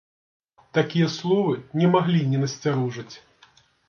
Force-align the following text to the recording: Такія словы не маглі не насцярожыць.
Такія 0.77 1.09
словы 1.17 1.53
не 1.81 1.87
маглі 1.97 2.21
не 2.31 2.39
насцярожыць. 2.45 3.15